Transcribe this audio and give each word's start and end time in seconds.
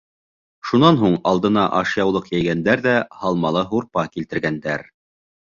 Шунан 0.69 0.97
һуң 1.01 1.17
алдына 1.31 1.65
ашъяулыҡ 1.81 2.31
йәйгәндәр 2.37 2.83
ҙә 2.87 2.97
һалмалы 3.21 3.65
һурпа 3.75 4.09
килтергәндәр. 4.17 4.91